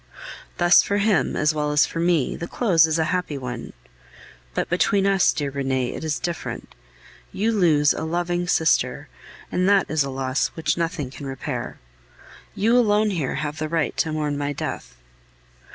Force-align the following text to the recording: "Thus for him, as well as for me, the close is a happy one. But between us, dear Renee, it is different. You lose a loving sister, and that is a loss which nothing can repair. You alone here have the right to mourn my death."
"Thus 0.57 0.81
for 0.81 0.97
him, 0.97 1.35
as 1.35 1.53
well 1.53 1.71
as 1.71 1.85
for 1.85 1.99
me, 1.99 2.35
the 2.35 2.47
close 2.47 2.87
is 2.87 2.97
a 2.97 3.03
happy 3.13 3.37
one. 3.37 3.71
But 4.55 4.67
between 4.67 5.05
us, 5.05 5.31
dear 5.31 5.51
Renee, 5.51 5.93
it 5.93 6.03
is 6.03 6.17
different. 6.17 6.73
You 7.31 7.51
lose 7.51 7.93
a 7.93 8.01
loving 8.03 8.47
sister, 8.47 9.09
and 9.51 9.69
that 9.69 9.85
is 9.91 10.03
a 10.03 10.09
loss 10.09 10.47
which 10.55 10.75
nothing 10.75 11.11
can 11.11 11.27
repair. 11.27 11.77
You 12.55 12.75
alone 12.79 13.11
here 13.11 13.35
have 13.35 13.59
the 13.59 13.69
right 13.69 13.95
to 13.97 14.11
mourn 14.11 14.39
my 14.39 14.53
death." 14.53 14.95